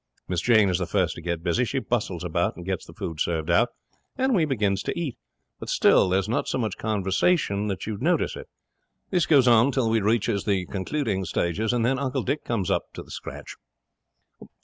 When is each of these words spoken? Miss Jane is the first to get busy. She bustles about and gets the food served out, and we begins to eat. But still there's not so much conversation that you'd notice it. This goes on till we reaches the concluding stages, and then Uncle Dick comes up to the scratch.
Miss 0.27 0.41
Jane 0.41 0.67
is 0.69 0.79
the 0.79 0.87
first 0.87 1.13
to 1.13 1.21
get 1.21 1.43
busy. 1.43 1.63
She 1.63 1.77
bustles 1.77 2.23
about 2.23 2.55
and 2.55 2.65
gets 2.65 2.87
the 2.87 2.93
food 2.95 3.19
served 3.19 3.51
out, 3.51 3.69
and 4.17 4.33
we 4.33 4.45
begins 4.45 4.81
to 4.81 4.99
eat. 4.99 5.15
But 5.59 5.69
still 5.69 6.09
there's 6.09 6.27
not 6.27 6.47
so 6.47 6.57
much 6.57 6.75
conversation 6.79 7.67
that 7.67 7.85
you'd 7.85 8.01
notice 8.01 8.35
it. 8.35 8.49
This 9.11 9.27
goes 9.27 9.47
on 9.47 9.71
till 9.71 9.91
we 9.91 10.01
reaches 10.01 10.43
the 10.43 10.65
concluding 10.65 11.23
stages, 11.25 11.71
and 11.71 11.85
then 11.85 11.99
Uncle 11.99 12.23
Dick 12.23 12.43
comes 12.43 12.71
up 12.71 12.85
to 12.95 13.03
the 13.03 13.11
scratch. 13.11 13.57